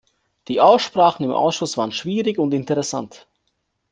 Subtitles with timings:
[0.47, 3.27] Die Aussprachen im Ausschuss waren schwierig und interessant.